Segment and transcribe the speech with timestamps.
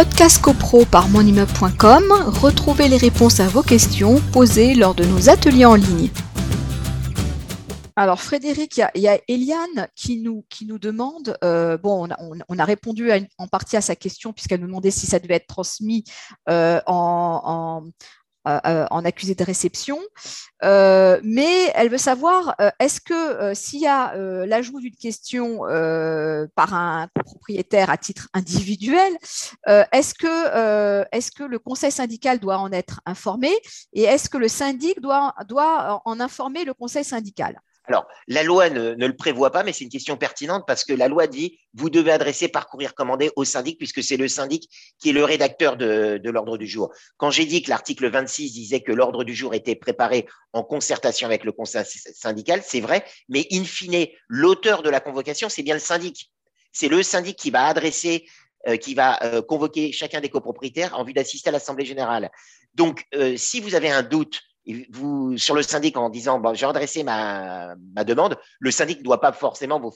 [0.00, 2.04] podcast copro par monimmeuble.com,
[2.40, 6.08] retrouvez les réponses à vos questions posées lors de nos ateliers en ligne.
[7.96, 12.08] Alors Frédéric, il y, a Eliane qui nous, qui nous demande, euh, bon,
[12.48, 15.46] on a, répondu en partie à sa question puisqu'elle nous demandait si ça devait être
[15.46, 16.04] transmis
[16.48, 17.82] euh, en,
[18.48, 19.98] euh, en accusé de réception,
[20.64, 24.14] euh, mais elle veut savoir est-ce que s'il y a
[24.46, 25.60] l'ajout d'une question
[26.54, 29.12] par un propriétaire à titre individuel,
[29.66, 33.50] est-ce que, le conseil syndical doit en être informé
[33.92, 35.34] et est-ce que le syndic doit
[36.04, 37.60] en informer le conseil syndical?
[37.90, 41.08] Alors, la loi ne, le prévoit pas, mais c'est une question pertinente parce que la
[41.08, 42.88] loi dit vous devez adresser par courrier
[43.34, 46.92] au syndic puisque c'est le syndic qui est le rédacteur de, l'ordre du jour.
[47.16, 51.26] Quand j'ai dit que l'article 26 disait que l'ordre du jour était préparé en concertation
[51.26, 55.74] avec le conseil syndical, c'est vrai, mais in fine, l'auteur de la convocation, c'est bien
[55.74, 56.30] le syndic.
[56.72, 58.24] C'est le syndic qui va adresser
[58.68, 62.30] euh, qui va euh, convoquer chacun des copropriétaires en vue d'assister à l'Assemblée générale.
[62.74, 64.42] Donc, euh, si vous avez un doute
[64.90, 69.04] vous, sur le syndic en disant bon, j'ai adressé ma, ma, demande, le syndic ne
[69.04, 69.92] doit pas forcément vous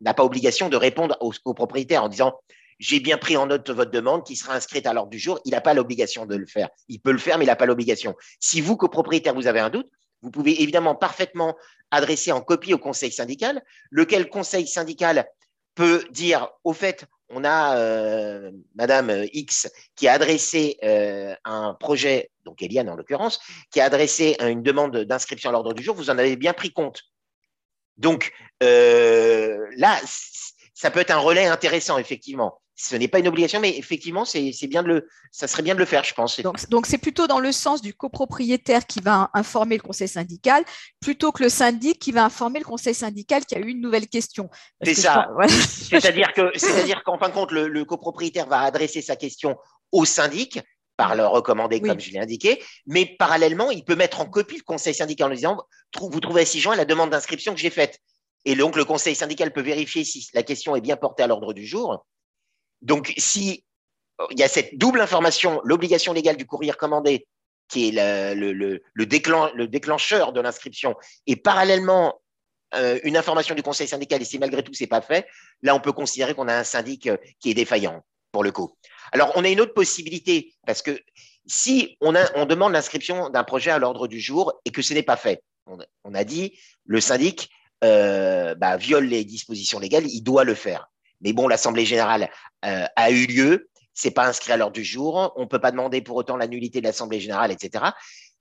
[0.00, 2.34] n'a pas obligation de répondre au, propriétaire en disant
[2.78, 5.40] j'ai bien pris en note votre demande qui sera inscrite à l'ordre du jour.
[5.44, 6.68] Il n'a pas l'obligation de le faire.
[6.88, 8.14] Il peut le faire, mais il n'a pas l'obligation.
[8.38, 9.88] Si vous, copropriétaire, vous avez un doute,
[10.20, 11.56] vous pouvez évidemment parfaitement
[11.90, 15.26] adresser en copie au conseil syndical, lequel conseil syndical
[15.74, 22.30] peut dire au fait, on a euh, Madame X qui a adressé euh, un projet,
[22.44, 26.10] donc Eliane en l'occurrence, qui a adressé une demande d'inscription à l'ordre du jour, vous
[26.10, 27.02] en avez bien pris compte.
[27.96, 28.32] Donc
[28.62, 29.98] euh, là,
[30.74, 34.52] ça peut être un relais intéressant, effectivement ce n'est pas une obligation, mais effectivement, c'est
[34.68, 36.38] bien de le, ça serait bien de le faire, je pense.
[36.68, 40.62] Donc, c'est plutôt dans le sens du copropriétaire qui va informer le conseil syndical,
[41.00, 44.08] plutôt que le syndic qui va informer le conseil syndical qui a eu une nouvelle
[44.08, 44.50] question.
[44.82, 45.30] C'est ça.
[45.48, 49.56] C'est-à-dire que, c'est-à-dire qu'en fin de compte, le, copropriétaire va adresser sa question
[49.90, 50.60] au syndic
[50.98, 54.62] par le recommandé, comme je l'ai indiqué, mais parallèlement, il peut mettre en copie le
[54.62, 55.58] conseil syndical en disant,
[55.98, 58.00] vous trouvez si joint la demande d'inscription que j'ai faite.
[58.44, 61.52] Et donc, le conseil syndical peut vérifier si la question est bien portée à l'ordre
[61.52, 62.04] du jour
[62.82, 63.64] donc, si
[64.20, 67.26] euh, il y a cette double information, l'obligation légale du courrier recommandé,
[67.68, 70.94] qui est le, le, déclencheur de l'inscription,
[71.26, 72.20] et parallèlement
[72.74, 75.26] euh, une information du conseil syndical, et si malgré tout c'est pas fait,
[75.62, 78.76] là on peut considérer qu'on a un syndic euh, qui est défaillant pour le coup.
[79.12, 81.00] Alors on a une autre possibilité parce que
[81.46, 82.12] si on
[82.44, 86.14] demande l'inscription d'un projet à l'ordre du jour et que ce n'est pas fait, on,
[86.14, 87.50] a dit le syndic
[87.80, 90.88] bah, viole les dispositions légales, il doit le faire.
[91.20, 92.30] Mais bon, l'Assemblée générale
[92.64, 95.70] euh, a eu lieu, c'est pas inscrit à l'ordre du jour, on ne peut pas
[95.70, 97.84] demander pour autant la nullité de l'Assemblée générale, etc.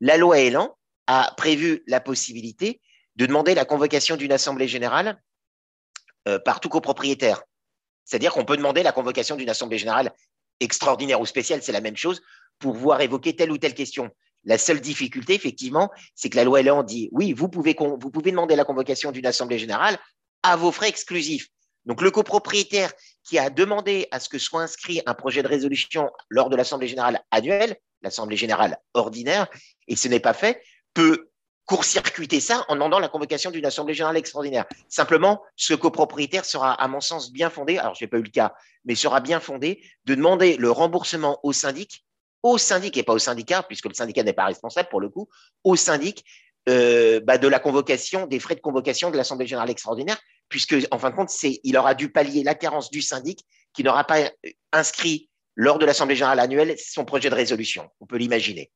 [0.00, 0.76] La loi Elan
[1.06, 2.80] a prévu la possibilité
[3.16, 5.20] de demander la convocation d'une Assemblée générale
[6.28, 7.42] euh, par tout copropriétaire.
[8.04, 10.12] C'est-à-dire qu'on peut demander la convocation d'une Assemblée générale
[10.60, 12.22] extraordinaire ou spéciale, c'est la même chose,
[12.58, 14.10] pour pouvoir évoquer telle ou telle question.
[14.44, 18.64] La seule difficulté, effectivement, c'est que la loi Elan dit oui, vous pouvez demander la
[18.64, 19.98] convocation d'une Assemblée générale
[20.42, 21.48] à vos frais exclusifs.
[21.86, 22.92] Donc le copropriétaire
[23.24, 26.88] qui a demandé à ce que soit inscrit un projet de résolution lors de l'Assemblée
[26.88, 29.48] générale annuelle, l'Assemblée générale ordinaire,
[29.88, 30.62] et ce n'est pas fait,
[30.94, 31.30] peut
[31.66, 34.64] court-circuiter ça en demandant la convocation d'une Assemblée générale extraordinaire.
[34.88, 38.30] Simplement, ce copropriétaire sera, à mon sens, bien fondé, alors je n'ai pas eu le
[38.30, 38.54] cas,
[38.84, 42.04] mais sera bien fondé de demander le remboursement au syndic,
[42.42, 45.28] au syndic et pas au syndicat, puisque le syndicat n'est pas responsable pour le coup,
[45.62, 46.24] au syndic
[46.68, 50.18] euh, bah, de la convocation, des frais de convocation de l'Assemblée générale extraordinaire,
[50.50, 54.04] puisque en fin de compte, il aura dû pallier la carence du syndic qui n'aura
[54.04, 54.30] pas
[54.72, 57.88] inscrit lors de l'Assemblée générale annuelle son projet de résolution.
[58.00, 58.70] On peut l'imaginer.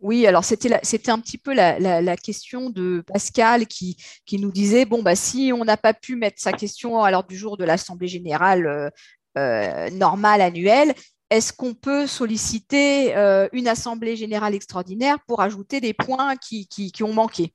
[0.00, 5.02] Oui, alors c'était un petit peu la, question de Pascal qui, qui nous disait bon
[5.02, 8.08] bah si on n'a pas pu mettre sa question à l'ordre du jour de l'Assemblée
[8.08, 8.90] générale euh,
[9.38, 10.94] euh, normale annuelle,
[11.30, 17.02] est-ce qu'on peut solliciter euh, une Assemblée générale extraordinaire pour ajouter des points qui, qui
[17.02, 17.54] ont manqué?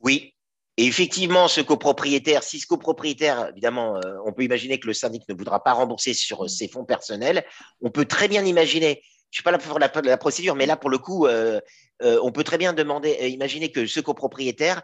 [0.00, 0.35] Oui,
[0.78, 5.26] et effectivement, ce copropriétaire, si ce copropriétaire, évidemment, euh, on peut imaginer que le syndic
[5.28, 7.44] ne voudra pas rembourser sur euh, ses fonds personnels,
[7.80, 9.00] on peut très bien imaginer,
[9.30, 11.60] je ne suis pas là pour la, la procédure, mais là, pour le coup, euh,
[12.00, 14.82] on peut très bien demander, imaginer que ce copropriétaire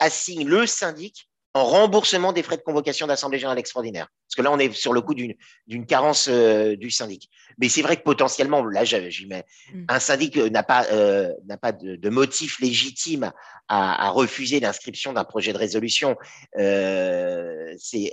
[0.00, 4.08] assigne le syndic en remboursement des frais de convocation d'Assemblée générale extraordinaire.
[4.26, 7.30] Parce que là, on est sur le coup d'une carence euh, du syndic.
[7.58, 9.84] Mais c'est vrai que potentiellement, là, j'y mets, mm.
[9.88, 11.32] un syndic euh, n'a pas, euh,
[11.62, 13.32] pas de, motif légitime
[13.68, 16.14] à, refuser l'inscription d'un projet de résolution.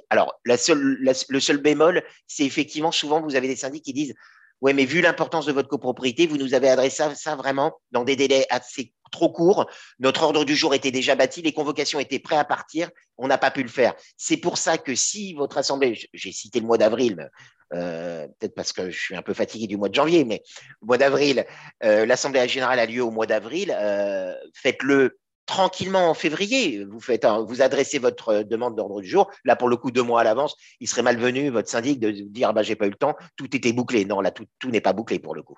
[0.10, 4.14] alors la seule, le seul bémol, c'est effectivement souvent vous avez des syndics qui disent
[4.62, 8.06] Ouais, mais vu l'importance de votre copropriété, vous nous avez adressé ça, ça, vraiment dans
[8.06, 9.70] des délais assez trop court.
[10.00, 13.38] Notre ordre du jour était déjà bâti, les convocations étaient prêtes à partir, on n'a
[13.38, 13.94] pas pu le faire.
[14.18, 17.30] C'est pour ça que si votre assemblée, j'ai cité le mois d'avril,
[17.74, 20.44] euh, peut-être parce que je suis un peu fatigué du mois de janvier, mais
[20.82, 21.46] au mois d'avril,
[21.84, 26.86] euh, l'assemblée générale a lieu au mois d'avril, euh, faites-le tranquillement en février.
[26.86, 29.30] Vous faites, vous adressez votre demande d'ordre du jour.
[29.44, 32.50] Là, pour le coup, deux mois à l'avance, il serait malvenu, votre syndic, de dire
[32.50, 34.06] ah bah, j'ai pas eu le temps, tout était bouclé.
[34.06, 35.58] Non, là, tout n'est pas bouclé pour le coup.